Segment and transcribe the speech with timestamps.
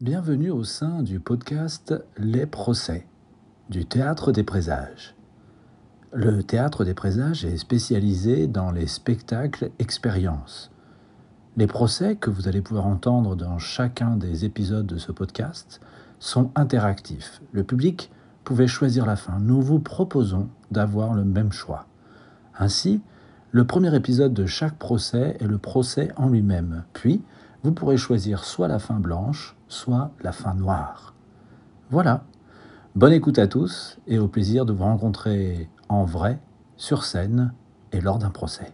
[0.00, 3.04] Bienvenue au sein du podcast Les procès
[3.68, 5.16] du théâtre des présages.
[6.12, 10.70] Le théâtre des présages est spécialisé dans les spectacles expériences.
[11.56, 15.80] Les procès que vous allez pouvoir entendre dans chacun des épisodes de ce podcast
[16.20, 17.42] sont interactifs.
[17.50, 18.12] Le public
[18.44, 19.40] pouvait choisir la fin.
[19.40, 21.86] Nous vous proposons d'avoir le même choix.
[22.56, 23.00] Ainsi,
[23.50, 26.84] le premier épisode de chaque procès est le procès en lui-même.
[26.92, 27.20] Puis,
[27.64, 31.14] vous pourrez choisir soit la fin blanche, soit la fin noire.
[31.90, 32.24] Voilà.
[32.94, 36.38] Bonne écoute à tous et au plaisir de vous rencontrer en vrai,
[36.76, 37.52] sur scène
[37.92, 38.72] et lors d'un procès.